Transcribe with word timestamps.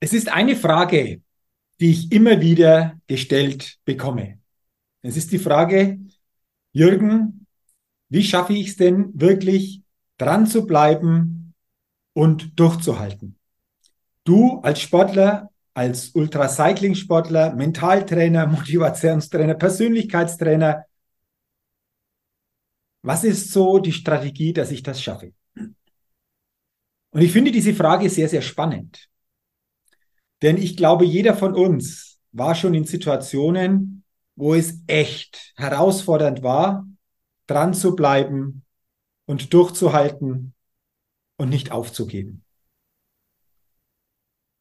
Es 0.00 0.14
ist 0.14 0.30
eine 0.30 0.56
Frage, 0.56 1.20
die 1.78 1.90
ich 1.90 2.10
immer 2.10 2.40
wieder 2.40 2.98
gestellt 3.06 3.78
bekomme. 3.84 4.38
Es 5.02 5.18
ist 5.18 5.30
die 5.30 5.38
Frage, 5.38 6.00
Jürgen, 6.72 7.46
wie 8.08 8.24
schaffe 8.24 8.54
ich 8.54 8.68
es 8.68 8.76
denn 8.76 9.10
wirklich 9.14 9.82
dran 10.16 10.46
zu 10.46 10.66
bleiben 10.66 11.54
und 12.14 12.58
durchzuhalten? 12.58 13.38
Du 14.24 14.60
als 14.60 14.80
Sportler, 14.80 15.50
als 15.74 16.14
Ultracycling-Sportler, 16.14 17.54
Mentaltrainer, 17.54 18.46
Motivationstrainer, 18.48 19.54
Persönlichkeitstrainer, 19.54 20.86
was 23.02 23.24
ist 23.24 23.52
so 23.52 23.78
die 23.78 23.92
Strategie, 23.92 24.52
dass 24.52 24.70
ich 24.70 24.82
das 24.82 25.02
schaffe? 25.02 25.32
Und 27.12 27.20
ich 27.22 27.32
finde 27.32 27.50
diese 27.50 27.74
Frage 27.74 28.08
sehr, 28.08 28.28
sehr 28.28 28.42
spannend. 28.42 29.09
Denn 30.42 30.56
ich 30.56 30.76
glaube, 30.76 31.04
jeder 31.04 31.34
von 31.34 31.54
uns 31.54 32.18
war 32.32 32.54
schon 32.54 32.74
in 32.74 32.84
Situationen, 32.84 34.04
wo 34.36 34.54
es 34.54 34.82
echt 34.86 35.52
herausfordernd 35.56 36.42
war, 36.42 36.86
dran 37.46 37.74
zu 37.74 37.94
bleiben 37.94 38.64
und 39.26 39.52
durchzuhalten 39.52 40.54
und 41.36 41.48
nicht 41.48 41.72
aufzugeben. 41.72 42.44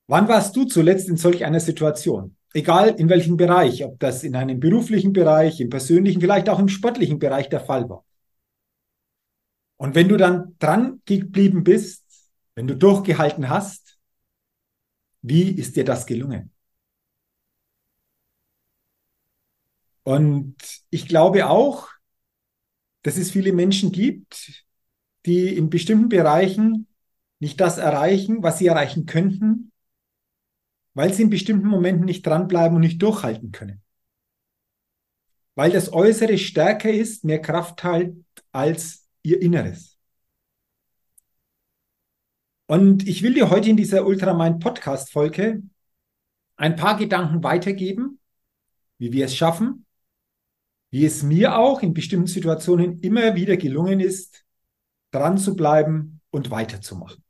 Wann 0.07 0.27
warst 0.27 0.55
du 0.55 0.65
zuletzt 0.65 1.07
in 1.07 1.17
solch 1.17 1.45
einer 1.45 1.59
Situation? 1.59 2.35
Egal 2.53 2.95
in 2.97 3.09
welchem 3.09 3.37
Bereich, 3.37 3.85
ob 3.85 3.99
das 3.99 4.23
in 4.23 4.35
einem 4.35 4.59
beruflichen 4.59 5.13
Bereich, 5.13 5.61
im 5.61 5.69
persönlichen, 5.69 6.19
vielleicht 6.19 6.49
auch 6.49 6.57
im 6.57 6.67
sportlichen 6.67 7.19
Bereich 7.19 7.47
der 7.47 7.59
Fall 7.59 7.87
war. 7.89 8.03
Und 9.77 9.95
wenn 9.95 10.09
du 10.09 10.17
dann 10.17 10.55
dran 10.59 11.01
geblieben 11.05 11.63
bist, 11.63 12.03
wenn 12.55 12.67
du 12.67 12.75
durchgehalten 12.75 13.49
hast, 13.49 13.88
wie 15.21 15.51
ist 15.51 15.75
dir 15.75 15.85
das 15.85 16.05
gelungen? 16.05 16.51
Und 20.03 20.55
ich 20.89 21.07
glaube 21.07 21.49
auch, 21.49 21.87
dass 23.03 23.17
es 23.17 23.31
viele 23.31 23.53
Menschen 23.53 23.91
gibt, 23.91 24.65
die 25.25 25.55
in 25.55 25.69
bestimmten 25.69 26.09
Bereichen 26.09 26.87
nicht 27.39 27.59
das 27.61 27.77
erreichen, 27.77 28.43
was 28.43 28.57
sie 28.57 28.67
erreichen 28.67 29.05
könnten, 29.05 29.71
weil 30.93 31.13
sie 31.13 31.23
in 31.23 31.29
bestimmten 31.29 31.67
Momenten 31.67 32.05
nicht 32.05 32.25
dranbleiben 32.25 32.75
und 32.75 32.81
nicht 32.81 33.01
durchhalten 33.01 33.51
können. 33.51 33.81
Weil 35.55 35.71
das 35.71 35.91
Äußere 35.93 36.37
stärker 36.37 36.91
ist, 36.91 37.23
mehr 37.23 37.41
Kraft 37.41 37.83
hat 37.83 38.11
als 38.51 39.07
ihr 39.23 39.41
Inneres. 39.41 39.88
Und 42.69 43.07
ich 43.07 43.23
will 43.23 43.33
dir 43.33 43.49
heute 43.49 43.67
in 43.67 43.77
dieser 43.77 44.05
Ultramind 44.05 44.59
Podcast 44.59 45.11
Folge 45.11 45.63
ein 46.55 46.75
paar 46.75 46.97
Gedanken 46.97 47.43
weitergeben, 47.43 48.19
wie 48.99 49.11
wir 49.11 49.25
es 49.25 49.35
schaffen, 49.35 49.87
wie 50.91 51.03
es 51.03 51.23
mir 51.23 51.57
auch 51.57 51.81
in 51.81 51.95
bestimmten 51.95 52.27
Situationen 52.27 52.99
immer 52.99 53.33
wieder 53.33 53.57
gelungen 53.57 53.99
ist, 53.99 54.45
dran 55.09 55.39
zu 55.39 55.55
bleiben 55.55 56.21
und 56.29 56.51
weiterzumachen. 56.51 57.23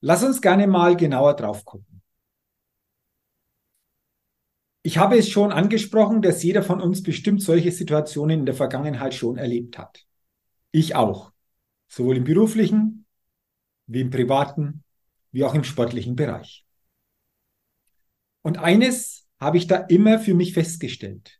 Lass 0.00 0.24
uns 0.24 0.42
gerne 0.42 0.66
mal 0.66 0.96
genauer 0.96 1.36
drauf 1.36 1.64
gucken. 1.64 2.02
Ich 4.82 4.98
habe 4.98 5.16
es 5.16 5.28
schon 5.28 5.52
angesprochen, 5.52 6.22
dass 6.22 6.42
jeder 6.42 6.64
von 6.64 6.80
uns 6.80 7.04
bestimmt 7.04 7.40
solche 7.40 7.70
Situationen 7.70 8.40
in 8.40 8.46
der 8.46 8.56
Vergangenheit 8.56 9.14
schon 9.14 9.36
erlebt 9.36 9.78
hat. 9.78 10.04
Ich 10.72 10.96
auch 10.96 11.29
sowohl 11.90 12.16
im 12.16 12.24
beruflichen 12.24 13.04
wie 13.86 14.00
im 14.00 14.10
privaten 14.10 14.84
wie 15.32 15.44
auch 15.44 15.54
im 15.54 15.64
sportlichen 15.64 16.16
Bereich. 16.16 16.64
Und 18.42 18.58
eines 18.58 19.28
habe 19.38 19.58
ich 19.58 19.66
da 19.66 19.76
immer 19.76 20.18
für 20.18 20.34
mich 20.34 20.54
festgestellt. 20.54 21.38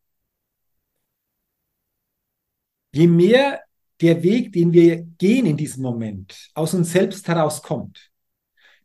Je 2.93 3.06
mehr 3.06 3.61
der 4.00 4.22
Weg, 4.22 4.53
den 4.53 4.72
wir 4.72 5.03
gehen 5.03 5.47
in 5.47 5.56
diesem 5.56 5.83
Moment, 5.83 6.50
aus 6.55 6.75
uns 6.75 6.93
selbst 6.93 7.28
herauskommt, 7.28 8.11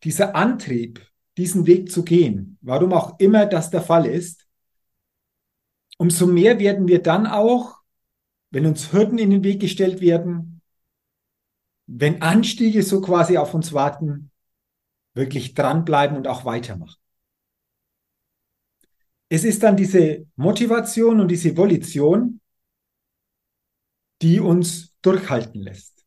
dieser 0.03 0.36
Antrieb, 0.36 1.06
diesen 1.38 1.66
Weg 1.66 1.92
zu 1.92 2.03
gehen, 2.03 2.58
warum 2.62 2.94
auch 2.94 3.20
immer 3.20 3.46
das 3.46 3.70
der 3.70 3.82
Fall 3.82 4.06
ist, 4.06 4.46
umso 5.97 6.28
mehr 6.28 6.59
werden 6.59 6.88
wir 6.88 7.02
dann 7.02 7.26
auch, 7.26 7.80
wenn 8.52 8.66
uns 8.66 8.94
Hürden 8.94 9.18
in 9.18 9.32
den 9.32 9.44
Weg 9.44 9.59
gestellt 9.59 10.02
werden, 10.02 10.55
wenn 11.88 12.22
Anstiege 12.22 12.84
so 12.84 13.01
quasi 13.01 13.38
auf 13.38 13.53
uns 13.53 13.73
warten, 13.73 14.31
wirklich 15.13 15.53
dranbleiben 15.53 16.18
und 16.18 16.28
auch 16.28 16.46
weitermachen. 16.46 17.00
Es 19.29 19.44
ist 19.44 19.63
dann 19.63 19.75
diese 19.75 20.28
Motivation 20.35 21.19
und 21.19 21.29
diese 21.29 21.56
Volition, 21.57 22.41
die 24.22 24.40
uns 24.40 24.96
durchhalten 25.01 25.62
lässt. 25.62 26.06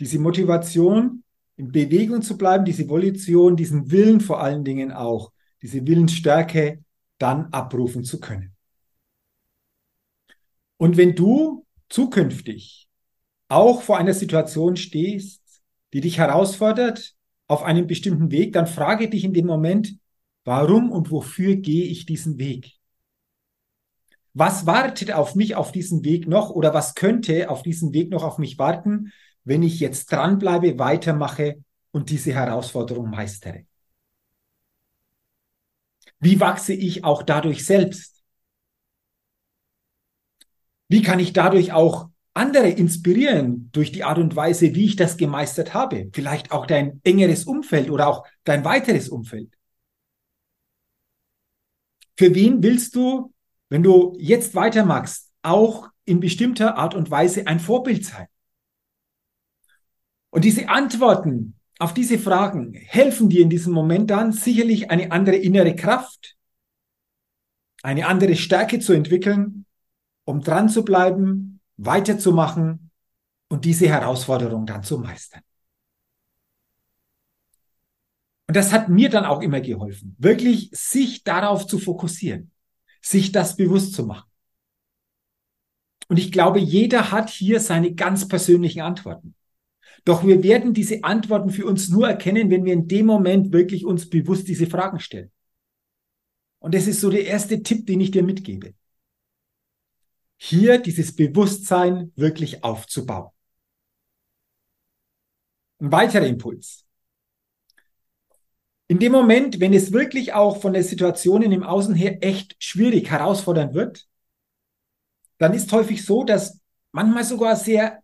Diese 0.00 0.18
Motivation, 0.18 1.22
in 1.56 1.70
Bewegung 1.70 2.22
zu 2.22 2.36
bleiben, 2.38 2.64
diese 2.64 2.88
Volition, 2.88 3.56
diesen 3.56 3.90
Willen 3.90 4.20
vor 4.20 4.40
allen 4.40 4.64
Dingen 4.64 4.90
auch, 4.90 5.32
diese 5.60 5.86
Willensstärke 5.86 6.82
dann 7.18 7.46
abrufen 7.52 8.04
zu 8.04 8.18
können. 8.18 8.56
Und 10.76 10.96
wenn 10.96 11.14
du 11.14 11.64
zukünftig 11.88 12.88
auch 13.52 13.82
vor 13.82 13.98
einer 13.98 14.14
Situation 14.14 14.76
stehst, 14.76 15.42
die 15.92 16.00
dich 16.00 16.18
herausfordert 16.18 17.14
auf 17.46 17.62
einem 17.62 17.86
bestimmten 17.86 18.30
Weg, 18.30 18.54
dann 18.54 18.66
frage 18.66 19.10
dich 19.10 19.24
in 19.24 19.34
dem 19.34 19.46
Moment, 19.46 19.94
warum 20.44 20.90
und 20.90 21.10
wofür 21.10 21.56
gehe 21.56 21.84
ich 21.84 22.06
diesen 22.06 22.38
Weg? 22.38 22.78
Was 24.32 24.64
wartet 24.64 25.12
auf 25.12 25.34
mich 25.34 25.54
auf 25.54 25.72
diesem 25.72 26.02
Weg 26.04 26.26
noch 26.26 26.48
oder 26.48 26.72
was 26.72 26.94
könnte 26.94 27.50
auf 27.50 27.62
diesem 27.62 27.92
Weg 27.92 28.10
noch 28.10 28.22
auf 28.22 28.38
mich 28.38 28.58
warten, 28.58 29.12
wenn 29.44 29.62
ich 29.62 29.78
jetzt 29.80 30.10
dranbleibe, 30.10 30.78
weitermache 30.78 31.62
und 31.90 32.08
diese 32.08 32.32
Herausforderung 32.32 33.10
meistere? 33.10 33.66
Wie 36.18 36.40
wachse 36.40 36.72
ich 36.72 37.04
auch 37.04 37.22
dadurch 37.22 37.66
selbst? 37.66 38.22
Wie 40.88 41.02
kann 41.02 41.18
ich 41.18 41.34
dadurch 41.34 41.72
auch 41.72 42.11
andere 42.34 42.68
inspirieren 42.68 43.70
durch 43.72 43.92
die 43.92 44.04
Art 44.04 44.18
und 44.18 44.34
Weise, 44.34 44.74
wie 44.74 44.86
ich 44.86 44.96
das 44.96 45.16
gemeistert 45.16 45.74
habe. 45.74 46.08
Vielleicht 46.12 46.50
auch 46.50 46.66
dein 46.66 47.00
engeres 47.04 47.44
Umfeld 47.44 47.90
oder 47.90 48.08
auch 48.08 48.26
dein 48.44 48.64
weiteres 48.64 49.08
Umfeld. 49.08 49.52
Für 52.16 52.34
wen 52.34 52.62
willst 52.62 52.94
du, 52.94 53.32
wenn 53.68 53.82
du 53.82 54.16
jetzt 54.18 54.54
weitermachst, 54.54 55.30
auch 55.42 55.88
in 56.04 56.20
bestimmter 56.20 56.76
Art 56.76 56.94
und 56.94 57.10
Weise 57.10 57.46
ein 57.46 57.60
Vorbild 57.60 58.04
sein? 58.04 58.26
Und 60.30 60.44
diese 60.44 60.68
Antworten 60.68 61.54
auf 61.78 61.92
diese 61.92 62.18
Fragen 62.18 62.74
helfen 62.74 63.28
dir 63.28 63.42
in 63.42 63.50
diesem 63.50 63.72
Moment 63.72 64.10
dann 64.10 64.32
sicherlich 64.32 64.90
eine 64.90 65.10
andere 65.10 65.36
innere 65.36 65.74
Kraft, 65.74 66.36
eine 67.82 68.06
andere 68.06 68.36
Stärke 68.36 68.78
zu 68.78 68.92
entwickeln, 68.92 69.66
um 70.24 70.40
dran 70.40 70.68
zu 70.68 70.84
bleiben, 70.84 71.51
weiterzumachen 71.84 72.90
und 73.48 73.64
diese 73.64 73.88
Herausforderung 73.88 74.66
dann 74.66 74.82
zu 74.82 74.98
meistern. 74.98 75.42
Und 78.48 78.56
das 78.56 78.72
hat 78.72 78.88
mir 78.88 79.08
dann 79.08 79.24
auch 79.24 79.40
immer 79.40 79.60
geholfen, 79.60 80.14
wirklich 80.18 80.70
sich 80.72 81.24
darauf 81.24 81.66
zu 81.66 81.78
fokussieren, 81.78 82.50
sich 83.00 83.32
das 83.32 83.56
bewusst 83.56 83.94
zu 83.94 84.04
machen. 84.04 84.28
Und 86.08 86.18
ich 86.18 86.32
glaube, 86.32 86.58
jeder 86.58 87.12
hat 87.12 87.30
hier 87.30 87.60
seine 87.60 87.94
ganz 87.94 88.28
persönlichen 88.28 88.82
Antworten. 88.82 89.34
Doch 90.04 90.26
wir 90.26 90.42
werden 90.42 90.74
diese 90.74 91.04
Antworten 91.04 91.50
für 91.50 91.64
uns 91.64 91.88
nur 91.88 92.08
erkennen, 92.08 92.50
wenn 92.50 92.64
wir 92.64 92.72
in 92.72 92.88
dem 92.88 93.06
Moment 93.06 93.52
wirklich 93.52 93.86
uns 93.86 94.10
bewusst 94.10 94.48
diese 94.48 94.66
Fragen 94.66 95.00
stellen. 95.00 95.30
Und 96.58 96.74
das 96.74 96.86
ist 96.86 97.00
so 97.00 97.10
der 97.10 97.24
erste 97.24 97.62
Tipp, 97.62 97.86
den 97.86 98.00
ich 98.00 98.10
dir 98.10 98.22
mitgebe 98.22 98.74
hier 100.44 100.78
dieses 100.78 101.14
Bewusstsein 101.14 102.10
wirklich 102.16 102.64
aufzubauen. 102.64 103.30
Ein 105.78 105.92
weiterer 105.92 106.26
Impuls. 106.26 106.84
In 108.88 108.98
dem 108.98 109.12
Moment, 109.12 109.60
wenn 109.60 109.72
es 109.72 109.92
wirklich 109.92 110.32
auch 110.32 110.60
von 110.60 110.72
der 110.72 110.82
Situation 110.82 111.42
im 111.42 111.62
Außen 111.62 111.94
her 111.94 112.24
echt 112.24 112.56
schwierig, 112.58 113.08
herausfordernd 113.08 113.72
wird, 113.74 114.08
dann 115.38 115.54
ist 115.54 115.70
häufig 115.70 116.04
so, 116.04 116.24
dass 116.24 116.60
manchmal 116.90 117.22
sogar 117.22 117.54
sehr 117.54 118.02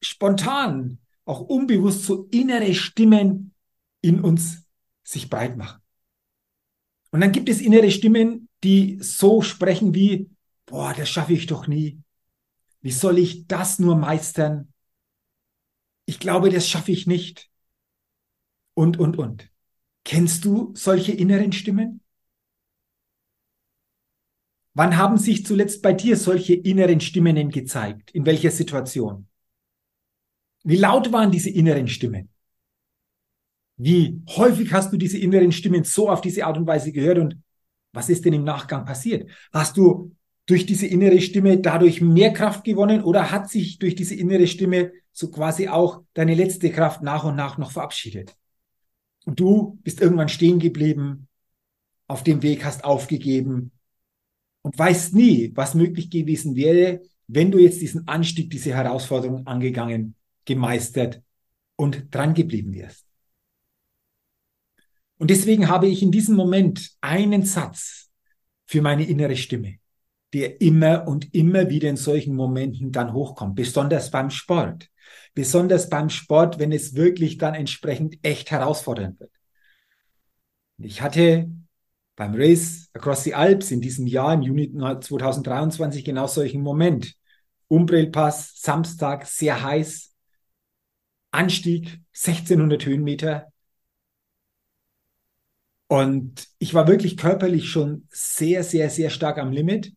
spontan, 0.00 1.00
auch 1.26 1.42
unbewusst 1.42 2.04
so 2.04 2.28
innere 2.30 2.72
Stimmen 2.72 3.52
in 4.00 4.20
uns 4.22 4.64
sich 5.02 5.28
breit 5.28 5.58
machen. 5.58 5.82
Und 7.10 7.20
dann 7.20 7.32
gibt 7.32 7.50
es 7.50 7.60
innere 7.60 7.90
Stimmen, 7.90 8.48
die 8.62 8.96
so 9.02 9.42
sprechen 9.42 9.94
wie, 9.94 10.30
boah, 10.66 10.94
das 10.94 11.08
schaffe 11.08 11.32
ich 11.32 11.46
doch 11.46 11.66
nie. 11.66 12.00
Wie 12.80 12.92
soll 12.92 13.18
ich 13.18 13.46
das 13.46 13.78
nur 13.78 13.96
meistern? 13.96 14.72
Ich 16.06 16.18
glaube, 16.18 16.50
das 16.50 16.68
schaffe 16.68 16.92
ich 16.92 17.06
nicht. 17.06 17.50
Und, 18.74 18.98
und, 18.98 19.18
und. 19.18 19.50
Kennst 20.04 20.44
du 20.44 20.74
solche 20.76 21.12
inneren 21.12 21.52
Stimmen? 21.52 22.02
Wann 24.74 24.96
haben 24.96 25.18
sich 25.18 25.46
zuletzt 25.46 25.82
bei 25.82 25.92
dir 25.92 26.16
solche 26.16 26.54
inneren 26.54 27.00
Stimmen 27.00 27.50
gezeigt? 27.50 28.10
In 28.10 28.26
welcher 28.26 28.50
Situation? 28.50 29.28
Wie 30.64 30.76
laut 30.76 31.12
waren 31.12 31.30
diese 31.30 31.50
inneren 31.50 31.88
Stimmen? 31.88 32.28
Wie 33.76 34.20
häufig 34.30 34.72
hast 34.72 34.92
du 34.92 34.96
diese 34.96 35.18
inneren 35.18 35.52
Stimmen 35.52 35.84
so 35.84 36.10
auf 36.10 36.20
diese 36.20 36.44
Art 36.44 36.58
und 36.58 36.66
Weise 36.66 36.92
gehört 36.92 37.18
und 37.18 37.40
was 37.92 38.08
ist 38.08 38.24
denn 38.24 38.32
im 38.32 38.44
Nachgang 38.44 38.84
passiert? 38.84 39.30
Hast 39.52 39.76
du 39.76 40.14
durch 40.46 40.66
diese 40.66 40.86
innere 40.86 41.20
Stimme 41.20 41.58
dadurch 41.58 42.00
mehr 42.00 42.32
Kraft 42.32 42.64
gewonnen 42.64 43.02
oder 43.02 43.30
hat 43.30 43.48
sich 43.48 43.78
durch 43.78 43.94
diese 43.94 44.14
innere 44.14 44.46
Stimme 44.46 44.92
so 45.12 45.30
quasi 45.30 45.68
auch 45.68 46.02
deine 46.12 46.34
letzte 46.34 46.70
Kraft 46.70 47.02
nach 47.02 47.24
und 47.24 47.36
nach 47.36 47.56
noch 47.56 47.70
verabschiedet? 47.70 48.36
Und 49.24 49.40
du 49.40 49.78
bist 49.82 50.00
irgendwann 50.00 50.28
stehen 50.28 50.58
geblieben, 50.58 51.28
auf 52.06 52.22
dem 52.22 52.42
Weg 52.42 52.64
hast 52.64 52.84
aufgegeben 52.84 53.72
und 54.60 54.78
weißt 54.78 55.14
nie, 55.14 55.52
was 55.54 55.74
möglich 55.74 56.10
gewesen 56.10 56.56
wäre, 56.56 57.00
wenn 57.26 57.50
du 57.50 57.58
jetzt 57.58 57.80
diesen 57.80 58.06
Anstieg, 58.06 58.50
diese 58.50 58.74
Herausforderung 58.74 59.46
angegangen, 59.46 60.14
gemeistert 60.44 61.22
und 61.76 62.14
dran 62.14 62.34
geblieben 62.34 62.74
wärst. 62.74 63.06
Und 65.16 65.30
deswegen 65.30 65.68
habe 65.68 65.86
ich 65.86 66.02
in 66.02 66.12
diesem 66.12 66.36
Moment 66.36 66.90
einen 67.00 67.44
Satz 67.44 68.10
für 68.66 68.82
meine 68.82 69.04
innere 69.04 69.36
Stimme 69.36 69.78
der 70.34 70.60
immer 70.60 71.06
und 71.06 71.32
immer 71.32 71.70
wieder 71.70 71.88
in 71.88 71.96
solchen 71.96 72.34
Momenten 72.34 72.90
dann 72.90 73.12
hochkommt, 73.12 73.54
besonders 73.54 74.10
beim 74.10 74.30
Sport. 74.30 74.90
Besonders 75.32 75.88
beim 75.88 76.10
Sport, 76.10 76.58
wenn 76.58 76.72
es 76.72 76.96
wirklich 76.96 77.38
dann 77.38 77.54
entsprechend 77.54 78.18
echt 78.22 78.50
herausfordernd 78.50 79.20
wird. 79.20 79.30
Ich 80.78 81.00
hatte 81.00 81.48
beim 82.16 82.34
Race 82.34 82.90
Across 82.94 83.24
the 83.24 83.34
Alps 83.34 83.70
in 83.70 83.80
diesem 83.80 84.08
Jahr, 84.08 84.34
im 84.34 84.42
Juni 84.42 84.72
2023, 84.72 86.04
genau 86.04 86.26
solchen 86.26 86.62
Moment. 86.62 87.14
Umbrellpass, 87.68 88.54
Samstag, 88.56 89.26
sehr 89.26 89.62
heiß, 89.62 90.14
Anstieg, 91.30 92.00
1600 92.12 92.84
Höhenmeter. 92.86 93.52
Und 95.86 96.48
ich 96.58 96.74
war 96.74 96.88
wirklich 96.88 97.16
körperlich 97.16 97.68
schon 97.70 98.08
sehr, 98.10 98.64
sehr, 98.64 98.90
sehr 98.90 99.10
stark 99.10 99.38
am 99.38 99.52
Limit 99.52 99.92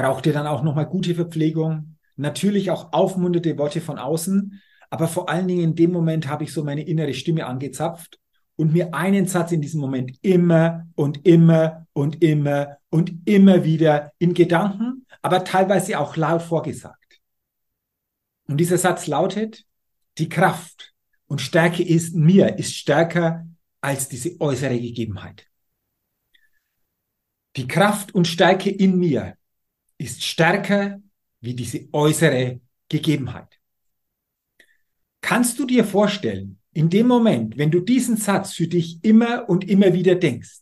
braucht 0.00 0.24
ihr 0.24 0.32
dann 0.32 0.46
auch 0.46 0.62
nochmal 0.62 0.86
gute 0.86 1.14
Verpflegung, 1.14 1.96
natürlich 2.16 2.70
auch 2.70 2.94
aufmunterte 2.94 3.58
Worte 3.58 3.82
von 3.82 3.98
außen, 3.98 4.58
aber 4.88 5.08
vor 5.08 5.28
allen 5.28 5.46
Dingen 5.46 5.62
in 5.62 5.74
dem 5.74 5.92
Moment 5.92 6.26
habe 6.26 6.44
ich 6.44 6.54
so 6.54 6.64
meine 6.64 6.86
innere 6.86 7.12
Stimme 7.12 7.44
angezapft 7.44 8.18
und 8.56 8.72
mir 8.72 8.94
einen 8.94 9.26
Satz 9.26 9.52
in 9.52 9.60
diesem 9.60 9.78
Moment 9.78 10.18
immer 10.22 10.86
und 10.94 11.26
immer 11.26 11.86
und 11.92 12.24
immer 12.24 12.78
und 12.88 13.12
immer 13.26 13.62
wieder 13.64 14.12
in 14.18 14.32
Gedanken, 14.32 15.04
aber 15.20 15.44
teilweise 15.44 15.98
auch 15.98 16.16
laut 16.16 16.40
vorgesagt. 16.40 17.20
Und 18.48 18.56
dieser 18.56 18.78
Satz 18.78 19.06
lautet, 19.06 19.66
die 20.16 20.30
Kraft 20.30 20.94
und 21.26 21.42
Stärke 21.42 21.82
ist 21.82 22.14
mir, 22.14 22.58
ist 22.58 22.74
stärker 22.74 23.46
als 23.82 24.08
diese 24.08 24.40
äußere 24.40 24.80
Gegebenheit. 24.80 25.46
Die 27.56 27.68
Kraft 27.68 28.14
und 28.14 28.26
Stärke 28.26 28.70
in 28.70 28.98
mir 28.98 29.36
ist 30.00 30.24
stärker 30.24 31.00
wie 31.40 31.54
diese 31.54 31.88
äußere 31.92 32.60
Gegebenheit. 32.88 33.58
Kannst 35.20 35.58
du 35.58 35.66
dir 35.66 35.84
vorstellen, 35.84 36.58
in 36.72 36.88
dem 36.88 37.06
Moment, 37.06 37.58
wenn 37.58 37.70
du 37.70 37.80
diesen 37.80 38.16
Satz 38.16 38.54
für 38.54 38.66
dich 38.66 38.98
immer 39.02 39.48
und 39.48 39.68
immer 39.68 39.92
wieder 39.92 40.14
denkst, 40.14 40.60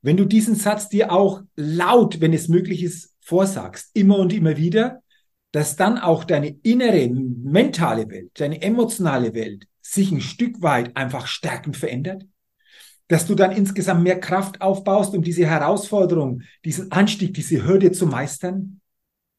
wenn 0.00 0.16
du 0.16 0.24
diesen 0.24 0.54
Satz 0.54 0.88
dir 0.88 1.12
auch 1.12 1.42
laut, 1.54 2.20
wenn 2.20 2.32
es 2.32 2.48
möglich 2.48 2.82
ist, 2.82 3.14
vorsagst, 3.20 3.90
immer 3.94 4.18
und 4.18 4.32
immer 4.32 4.56
wieder, 4.56 5.02
dass 5.52 5.76
dann 5.76 5.98
auch 5.98 6.24
deine 6.24 6.56
innere 6.62 7.08
mentale 7.08 8.08
Welt, 8.08 8.30
deine 8.34 8.62
emotionale 8.62 9.34
Welt 9.34 9.66
sich 9.82 10.10
ein 10.10 10.20
Stück 10.20 10.62
weit 10.62 10.96
einfach 10.96 11.26
stärkend 11.26 11.76
verändert? 11.76 12.24
Dass 13.12 13.26
du 13.26 13.34
dann 13.34 13.52
insgesamt 13.52 14.02
mehr 14.02 14.18
Kraft 14.18 14.62
aufbaust, 14.62 15.14
um 15.14 15.22
diese 15.22 15.46
Herausforderung, 15.46 16.42
diesen 16.64 16.90
Anstieg, 16.90 17.34
diese 17.34 17.64
Hürde 17.66 17.92
zu 17.92 18.06
meistern? 18.06 18.80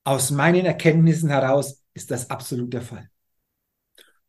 Aus 0.03 0.29
meinen 0.29 0.65
Erkenntnissen 0.65 1.29
heraus 1.29 1.81
ist 1.93 2.11
das 2.11 2.29
absolut 2.29 2.71
der 2.71 2.81
Fall. 2.81 3.09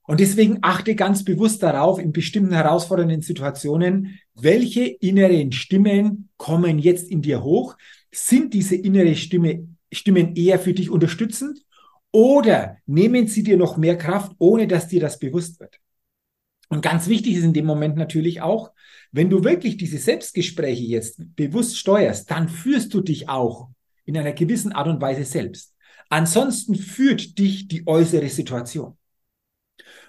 Und 0.06 0.20
deswegen 0.20 0.58
achte 0.62 0.94
ganz 0.94 1.24
bewusst 1.24 1.62
darauf, 1.62 1.98
in 1.98 2.12
bestimmten 2.12 2.54
herausfordernden 2.54 3.20
Situationen, 3.20 4.18
welche 4.34 4.84
inneren 4.84 5.52
Stimmen 5.52 6.30
kommen 6.38 6.78
jetzt 6.78 7.10
in 7.10 7.20
dir 7.20 7.42
hoch? 7.42 7.76
Sind 8.12 8.54
diese 8.54 8.76
innere 8.76 9.14
Stimme, 9.14 9.68
Stimmen 9.92 10.36
eher 10.36 10.58
für 10.58 10.72
dich 10.72 10.88
unterstützend 10.88 11.60
oder 12.12 12.78
nehmen 12.86 13.26
sie 13.26 13.42
dir 13.42 13.56
noch 13.56 13.76
mehr 13.76 13.98
Kraft, 13.98 14.32
ohne 14.38 14.66
dass 14.66 14.88
dir 14.88 15.00
das 15.00 15.18
bewusst 15.18 15.60
wird? 15.60 15.80
Und 16.74 16.80
ganz 16.80 17.06
wichtig 17.06 17.36
ist 17.36 17.44
in 17.44 17.52
dem 17.52 17.66
Moment 17.66 17.96
natürlich 17.96 18.42
auch, 18.42 18.72
wenn 19.12 19.30
du 19.30 19.44
wirklich 19.44 19.76
diese 19.76 19.96
Selbstgespräche 19.96 20.82
jetzt 20.82 21.36
bewusst 21.36 21.78
steuerst, 21.78 22.28
dann 22.32 22.48
führst 22.48 22.92
du 22.92 23.00
dich 23.00 23.28
auch 23.28 23.68
in 24.04 24.18
einer 24.18 24.32
gewissen 24.32 24.72
Art 24.72 24.88
und 24.88 25.00
Weise 25.00 25.22
selbst. 25.24 25.72
Ansonsten 26.08 26.74
führt 26.74 27.38
dich 27.38 27.68
die 27.68 27.86
äußere 27.86 28.28
Situation. 28.28 28.98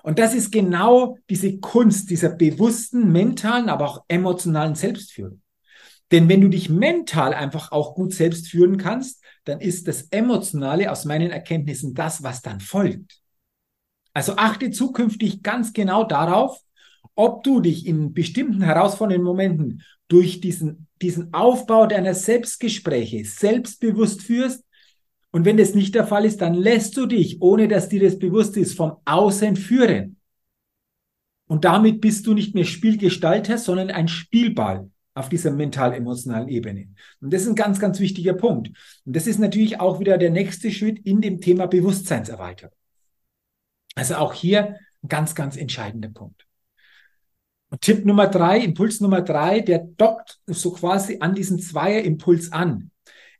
Und 0.01 0.17
das 0.17 0.33
ist 0.33 0.51
genau 0.51 1.19
diese 1.29 1.59
Kunst 1.59 2.09
dieser 2.09 2.29
bewussten, 2.29 3.11
mentalen, 3.11 3.69
aber 3.69 3.87
auch 3.87 4.03
emotionalen 4.07 4.73
Selbstführung. 4.73 5.43
Denn 6.11 6.27
wenn 6.29 6.41
du 6.41 6.47
dich 6.47 6.67
mental 6.67 7.35
einfach 7.35 7.71
auch 7.71 7.93
gut 7.93 8.11
selbst 8.11 8.47
führen 8.47 8.77
kannst, 8.77 9.23
dann 9.43 9.61
ist 9.61 9.87
das 9.87 10.07
Emotionale 10.09 10.91
aus 10.91 11.05
meinen 11.05 11.29
Erkenntnissen 11.29 11.93
das, 11.93 12.23
was 12.23 12.41
dann 12.41 12.59
folgt. 12.59 13.21
Also 14.15 14.37
achte 14.37 14.71
zukünftig 14.71 15.43
ganz 15.43 15.73
genau 15.73 16.05
darauf, 16.05 16.59
ob 17.15 17.43
du 17.43 17.59
dich 17.59 17.85
in 17.85 18.13
bestimmten 18.13 18.61
herausfordernden 18.61 19.25
Momenten 19.25 19.83
durch 20.07 20.39
diesen, 20.39 20.87
diesen 21.01 21.33
Aufbau 21.33 21.85
deiner 21.85 22.13
Selbstgespräche 22.13 23.25
selbstbewusst 23.25 24.21
führst 24.21 24.63
Und 25.35 25.43
wenn 25.43 25.57
das 25.57 25.75
nicht 25.75 25.95
der 25.95 26.07
Fall 26.07 26.23
ist, 26.23 26.39
dann 26.39 26.53
lässt 26.53 26.95
du 26.95 27.07
dich, 27.07 27.41
ohne 27.41 27.67
dass 27.67 27.89
dir 27.89 28.01
das 28.01 28.17
bewusst 28.19 28.55
ist, 28.55 28.73
vom 28.77 28.93
Außen 29.03 29.57
führen. 29.57 30.15
Und 31.47 31.65
damit 31.65 31.99
bist 31.99 32.25
du 32.25 32.33
nicht 32.33 32.55
mehr 32.55 32.63
Spielgestalter, 32.63 33.57
sondern 33.57 33.91
ein 33.91 34.07
Spielball 34.07 34.89
auf 35.13 35.27
dieser 35.27 35.51
mental-emotionalen 35.51 36.47
Ebene. 36.47 36.87
Und 37.19 37.33
das 37.33 37.41
ist 37.41 37.49
ein 37.49 37.55
ganz, 37.55 37.81
ganz 37.81 37.99
wichtiger 37.99 38.33
Punkt. 38.33 38.69
Und 39.03 39.13
das 39.13 39.27
ist 39.27 39.39
natürlich 39.39 39.77
auch 39.81 39.99
wieder 39.99 40.17
der 40.17 40.31
nächste 40.31 40.71
Schritt 40.71 40.99
in 41.05 41.19
dem 41.19 41.41
Thema 41.41 41.67
Bewusstseinserweiterung. 41.67 42.71
Also 43.95 44.15
auch 44.15 44.33
hier 44.33 44.75
ein 45.03 45.07
ganz, 45.07 45.35
ganz 45.35 45.57
entscheidender 45.57 46.09
Punkt. 46.09 46.45
Und 47.69 47.81
Tipp 47.81 48.05
Nummer 48.05 48.27
drei, 48.27 48.59
Impuls 48.59 49.01
Nummer 49.01 49.21
drei, 49.21 49.61
der 49.61 49.79
dockt 49.79 50.39
so 50.45 50.71
quasi 50.71 51.17
an 51.19 51.33
diesen 51.33 51.59
Zweierimpuls 51.59 52.51
an. 52.51 52.91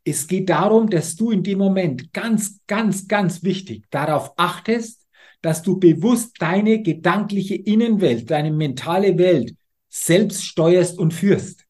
Es 0.04 0.26
geht 0.26 0.48
darum, 0.48 0.88
dass 0.88 1.16
du 1.16 1.30
in 1.30 1.42
dem 1.42 1.58
Moment 1.58 2.12
ganz, 2.12 2.60
ganz, 2.66 3.08
ganz 3.08 3.42
wichtig 3.42 3.84
darauf 3.90 4.32
achtest, 4.36 5.06
dass 5.42 5.62
du 5.62 5.78
bewusst 5.78 6.36
deine 6.40 6.82
gedankliche 6.82 7.56
Innenwelt, 7.56 8.30
deine 8.30 8.52
mentale 8.52 9.18
Welt 9.18 9.54
selbst 9.88 10.44
steuerst 10.44 10.98
und 10.98 11.12
führst. 11.12 11.64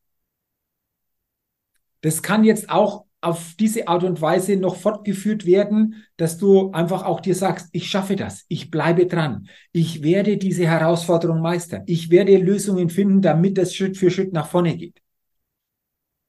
Das 2.02 2.22
kann 2.22 2.44
jetzt 2.44 2.70
auch 2.70 3.05
auf 3.20 3.54
diese 3.58 3.88
Art 3.88 4.04
und 4.04 4.20
Weise 4.20 4.56
noch 4.56 4.76
fortgeführt 4.76 5.46
werden, 5.46 6.04
dass 6.16 6.38
du 6.38 6.70
einfach 6.72 7.04
auch 7.04 7.20
dir 7.20 7.34
sagst, 7.34 7.68
ich 7.72 7.88
schaffe 7.88 8.14
das, 8.14 8.44
ich 8.48 8.70
bleibe 8.70 9.06
dran, 9.06 9.48
ich 9.72 10.02
werde 10.02 10.36
diese 10.36 10.66
Herausforderung 10.66 11.40
meistern, 11.40 11.82
ich 11.86 12.10
werde 12.10 12.36
Lösungen 12.36 12.88
finden, 12.90 13.22
damit 13.22 13.58
das 13.58 13.74
Schritt 13.74 13.96
für 13.96 14.10
Schritt 14.10 14.32
nach 14.32 14.48
vorne 14.48 14.76
geht. 14.76 15.00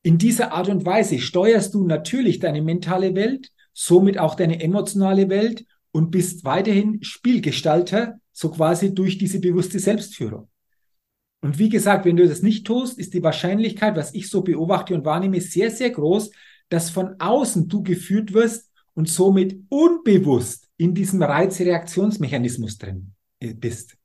In 0.04 0.18
dieser 0.18 0.54
Art 0.54 0.70
und 0.70 0.86
Weise 0.86 1.20
steuerst 1.20 1.74
du 1.74 1.86
natürlich 1.86 2.40
deine 2.40 2.62
mentale 2.62 3.14
Welt, 3.14 3.52
somit 3.74 4.18
auch 4.18 4.36
deine 4.36 4.62
emotionale 4.62 5.30
Welt 5.30 5.66
und 5.92 6.12
bist 6.12 6.46
weiterhin 6.46 7.04
Spielgestalter, 7.04 8.20
so 8.32 8.50
quasi 8.50 8.96
durch 8.96 9.18
diese 9.18 9.40
bewusste 9.40 9.80
Selbstführung. 9.80 10.48
Und 11.42 11.60
wie 11.60 11.70
gesagt, 11.70 12.06
wenn 12.06 12.18
du 12.18 12.28
das 12.28 12.42
nicht 12.42 12.66
tust, 12.66 12.98
ist 12.98 13.14
die 13.14 13.22
Wahrscheinlichkeit, 13.22 13.96
was 13.96 14.14
ich 14.14 14.30
so 14.30 14.42
beobachte 14.42 14.96
und 14.96 15.06
wahrnehme, 15.06 15.40
sehr, 15.42 15.70
sehr 15.70 15.90
groß, 15.92 16.32
dass 16.70 16.90
von 16.90 17.20
außen 17.20 17.68
du 17.68 17.84
geführt 17.84 18.34
wirst 18.34 18.72
und 18.94 19.10
somit 19.10 19.60
unbewusst 19.70 20.68
in 20.78 20.94
diesem 20.94 21.22
Reizreaktionsmechanismus 21.22 22.78
drin 22.78 23.14
äh, 23.40 23.54
bist. 23.54 23.98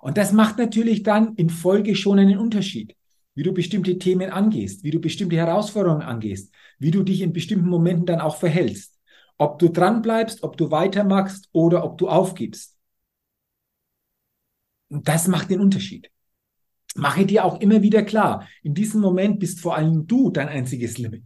Und 0.00 0.16
das 0.16 0.32
macht 0.32 0.58
natürlich 0.58 1.02
dann 1.02 1.34
in 1.36 1.50
Folge 1.50 1.94
schon 1.94 2.18
einen 2.18 2.38
Unterschied 2.38 2.96
wie 3.34 3.42
du 3.42 3.52
bestimmte 3.52 3.98
Themen 3.98 4.30
angehst, 4.30 4.84
wie 4.84 4.90
du 4.90 5.00
bestimmte 5.00 5.36
Herausforderungen 5.36 6.02
angehst, 6.02 6.52
wie 6.78 6.90
du 6.90 7.02
dich 7.02 7.20
in 7.20 7.32
bestimmten 7.32 7.68
Momenten 7.68 8.06
dann 8.06 8.20
auch 8.20 8.36
verhältst. 8.36 8.98
Ob 9.38 9.58
du 9.58 9.68
dran 9.68 10.02
bleibst, 10.02 10.42
ob 10.42 10.56
du 10.56 10.70
weitermachst 10.70 11.48
oder 11.52 11.84
ob 11.84 11.98
du 11.98 12.08
aufgibst. 12.08 12.76
Und 14.88 15.08
das 15.08 15.26
macht 15.28 15.50
den 15.50 15.60
Unterschied. 15.60 16.10
Mache 16.94 17.24
dir 17.24 17.46
auch 17.46 17.60
immer 17.60 17.80
wieder 17.80 18.02
klar, 18.02 18.46
in 18.62 18.74
diesem 18.74 19.00
Moment 19.00 19.40
bist 19.40 19.60
vor 19.60 19.76
allem 19.76 20.06
du 20.06 20.30
dein 20.30 20.48
einziges 20.48 20.98
Limit. 20.98 21.24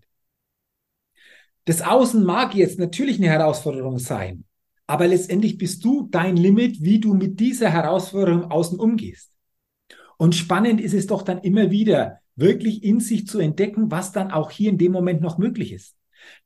Das 1.67 1.83
Außen 1.83 2.25
mag 2.25 2.55
jetzt 2.55 2.79
natürlich 2.79 3.19
eine 3.19 3.29
Herausforderung 3.29 3.99
sein, 3.99 4.45
aber 4.87 5.09
letztendlich 5.09 5.59
bist 5.59 5.85
du 5.85 6.09
dein 6.11 6.37
Limit, 6.37 6.81
wie 6.81 7.01
du 7.01 7.13
mit 7.13 7.41
dieser 7.41 7.69
Herausforderung 7.71 8.51
außen 8.51 8.79
umgehst. 8.79 9.33
Und 10.17 10.37
spannend 10.37 10.81
ist 10.81 10.95
es 10.95 11.09
doch 11.09 11.23
dann 11.23 11.39
immer 11.39 11.71
wieder, 11.71 12.21
wirklich 12.37 12.85
in 12.85 13.01
sich 13.01 13.27
zu 13.27 13.41
entdecken, 13.41 13.91
was 13.91 14.13
dann 14.13 14.31
auch 14.31 14.51
hier 14.51 14.71
in 14.71 14.79
dem 14.79 14.93
Moment 14.93 15.21
noch 15.21 15.39
möglich 15.39 15.73
ist. 15.73 15.97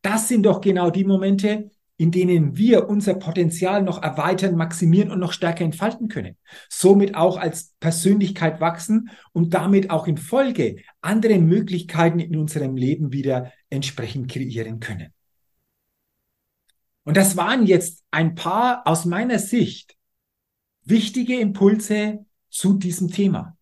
Das 0.00 0.26
sind 0.26 0.44
doch 0.44 0.62
genau 0.62 0.90
die 0.90 1.04
Momente, 1.04 1.70
in 2.00 2.10
denen 2.10 2.56
wir 2.56 2.88
unser 2.88 3.12
Potenzial 3.12 3.82
noch 3.82 4.02
erweitern, 4.02 4.56
maximieren 4.56 5.10
und 5.10 5.18
noch 5.18 5.34
stärker 5.34 5.66
entfalten 5.66 6.08
können. 6.08 6.38
Somit 6.70 7.14
auch 7.14 7.36
als 7.36 7.74
Persönlichkeit 7.78 8.58
wachsen 8.58 9.10
und 9.32 9.52
damit 9.52 9.90
auch 9.90 10.06
in 10.06 10.16
Folge 10.16 10.76
andere 11.02 11.38
Möglichkeiten 11.38 12.18
in 12.18 12.38
unserem 12.38 12.74
Leben 12.74 13.12
wieder 13.12 13.52
entsprechend 13.68 14.32
kreieren 14.32 14.80
können. 14.80 15.12
Und 17.04 17.18
das 17.18 17.36
waren 17.36 17.66
jetzt 17.66 18.02
ein 18.10 18.34
paar 18.34 18.86
aus 18.86 19.04
meiner 19.04 19.38
Sicht 19.38 19.94
wichtige 20.82 21.38
Impulse 21.38 22.24
zu 22.48 22.78
diesem 22.78 23.10
Thema 23.10 23.58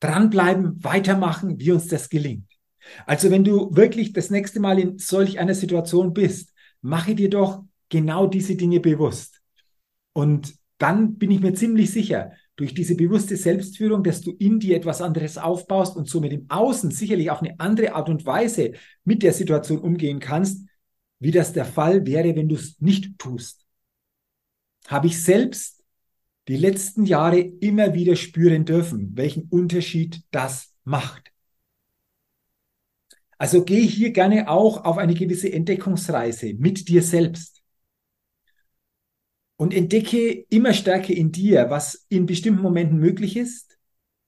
dranbleiben, 0.00 0.82
weitermachen, 0.82 1.60
wie 1.60 1.72
uns 1.72 1.88
das 1.88 2.08
gelingt. 2.08 2.50
Also 3.04 3.30
wenn 3.30 3.44
du 3.44 3.76
wirklich 3.76 4.14
das 4.14 4.30
nächste 4.30 4.58
Mal 4.58 4.78
in 4.78 4.96
solch 4.96 5.38
einer 5.38 5.54
Situation 5.54 6.14
bist, 6.14 6.54
mache 6.80 7.14
dir 7.14 7.28
doch 7.28 7.62
genau 7.88 8.26
diese 8.26 8.56
Dinge 8.56 8.80
bewusst. 8.80 9.40
Und 10.12 10.54
dann 10.78 11.16
bin 11.16 11.30
ich 11.30 11.40
mir 11.40 11.54
ziemlich 11.54 11.90
sicher, 11.90 12.32
durch 12.56 12.74
diese 12.74 12.94
bewusste 12.94 13.36
Selbstführung, 13.36 14.04
dass 14.04 14.20
du 14.20 14.32
in 14.32 14.60
dir 14.60 14.76
etwas 14.76 15.00
anderes 15.02 15.38
aufbaust 15.38 15.96
und 15.96 16.08
somit 16.08 16.32
im 16.32 16.48
Außen 16.48 16.90
sicherlich 16.90 17.30
auf 17.30 17.42
eine 17.42 17.58
andere 17.58 17.94
Art 17.94 18.08
und 18.08 18.26
Weise 18.26 18.72
mit 19.04 19.22
der 19.22 19.32
Situation 19.32 19.78
umgehen 19.78 20.20
kannst, 20.20 20.64
wie 21.18 21.32
das 21.32 21.52
der 21.52 21.64
Fall 21.64 22.06
wäre, 22.06 22.36
wenn 22.36 22.48
du 22.48 22.54
es 22.54 22.80
nicht 22.80 23.18
tust. 23.18 23.64
Habe 24.86 25.08
ich 25.08 25.22
selbst 25.22 25.82
die 26.48 26.56
letzten 26.56 27.06
Jahre 27.06 27.40
immer 27.40 27.94
wieder 27.94 28.14
spüren 28.16 28.64
dürfen, 28.64 29.16
welchen 29.16 29.44
Unterschied 29.44 30.22
das 30.30 30.74
macht. 30.84 31.32
Also 33.38 33.64
geh 33.64 33.86
hier 33.86 34.12
gerne 34.12 34.48
auch 34.48 34.84
auf 34.84 34.98
eine 34.98 35.14
gewisse 35.14 35.52
Entdeckungsreise 35.52 36.54
mit 36.54 36.88
dir 36.88 37.02
selbst 37.02 37.53
und 39.56 39.72
entdecke 39.72 40.46
immer 40.50 40.72
stärker 40.72 41.14
in 41.14 41.32
dir, 41.32 41.70
was 41.70 42.06
in 42.08 42.26
bestimmten 42.26 42.62
Momenten 42.62 42.98
möglich 42.98 43.36
ist, 43.36 43.78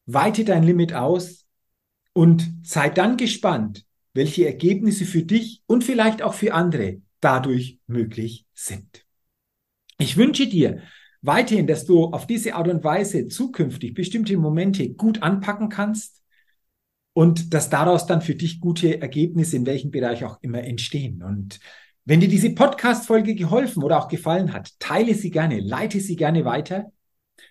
weite 0.06 0.44
dein 0.44 0.62
Limit 0.62 0.92
aus 0.92 1.46
und 2.12 2.48
sei 2.62 2.88
dann 2.88 3.16
gespannt, 3.16 3.84
welche 4.14 4.46
Ergebnisse 4.46 5.04
für 5.04 5.22
dich 5.22 5.62
und 5.66 5.84
vielleicht 5.84 6.22
auch 6.22 6.34
für 6.34 6.54
andere 6.54 7.02
dadurch 7.20 7.80
möglich 7.86 8.46
sind. 8.54 9.04
Ich 9.98 10.16
wünsche 10.16 10.46
dir, 10.46 10.82
weiterhin, 11.22 11.66
dass 11.66 11.84
du 11.84 12.04
auf 12.04 12.26
diese 12.26 12.54
Art 12.54 12.68
und 12.68 12.84
Weise 12.84 13.26
zukünftig 13.28 13.94
bestimmte 13.94 14.36
Momente 14.36 14.90
gut 14.90 15.22
anpacken 15.22 15.68
kannst 15.68 16.22
und 17.12 17.52
dass 17.52 17.68
daraus 17.68 18.06
dann 18.06 18.22
für 18.22 18.34
dich 18.34 18.60
gute 18.60 19.00
Ergebnisse 19.00 19.56
in 19.56 19.66
welchem 19.66 19.90
Bereich 19.90 20.24
auch 20.24 20.38
immer 20.42 20.62
entstehen. 20.62 21.22
Und 21.22 21.60
wenn 22.08 22.20
dir 22.20 22.28
diese 22.28 22.50
Podcast-Folge 22.50 23.34
geholfen 23.34 23.82
oder 23.82 23.98
auch 23.98 24.06
gefallen 24.06 24.52
hat, 24.52 24.70
teile 24.78 25.12
sie 25.12 25.30
gerne, 25.32 25.58
leite 25.58 25.98
sie 25.98 26.14
gerne 26.14 26.44
weiter. 26.44 26.92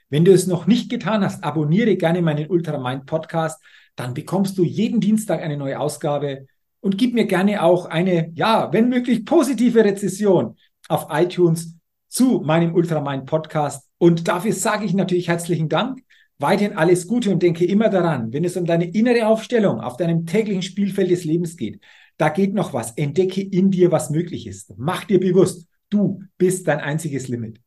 Wenn 0.09 0.24
du 0.24 0.31
es 0.31 0.47
noch 0.47 0.65
nicht 0.65 0.89
getan 0.89 1.25
hast, 1.25 1.43
abonniere 1.43 1.97
gerne 1.97 2.21
meinen 2.21 2.50
Ultramind 2.50 3.05
Podcast, 3.05 3.62
dann 3.97 4.13
bekommst 4.13 4.57
du 4.57 4.63
jeden 4.63 5.01
Dienstag 5.01 5.41
eine 5.41 5.57
neue 5.57 5.77
Ausgabe 5.77 6.47
und 6.79 6.97
gib 6.97 7.13
mir 7.13 7.25
gerne 7.25 7.63
auch 7.63 7.85
eine, 7.88 8.31
ja, 8.33 8.71
wenn 8.71 8.88
möglich 8.88 9.25
positive 9.25 9.83
Rezession 9.83 10.55
auf 10.88 11.07
iTunes 11.09 11.75
zu 12.07 12.41
meinem 12.45 12.75
Ultramind 12.75 13.25
Podcast. 13.25 13.89
Und 13.97 14.29
dafür 14.29 14.53
sage 14.53 14.85
ich 14.85 14.93
natürlich 14.93 15.27
herzlichen 15.27 15.67
Dank. 15.67 16.00
Weiterhin 16.38 16.77
alles 16.77 17.07
Gute 17.07 17.29
und 17.31 17.43
denke 17.43 17.65
immer 17.65 17.89
daran, 17.89 18.31
wenn 18.31 18.45
es 18.45 18.55
um 18.55 18.65
deine 18.65 18.85
innere 18.85 19.27
Aufstellung 19.27 19.81
auf 19.81 19.97
deinem 19.97 20.25
täglichen 20.25 20.62
Spielfeld 20.62 21.12
des 21.12 21.25
Lebens 21.25 21.57
geht, 21.57 21.81
da 22.17 22.29
geht 22.29 22.53
noch 22.53 22.74
was. 22.74 22.91
Entdecke 22.91 23.41
in 23.41 23.72
dir, 23.72 23.91
was 23.91 24.10
möglich 24.10 24.48
ist. 24.48 24.74
Mach 24.77 25.03
dir 25.03 25.19
bewusst, 25.19 25.67
du 25.89 26.22
bist 26.38 26.67
dein 26.67 26.79
einziges 26.79 27.27
Limit. 27.27 27.62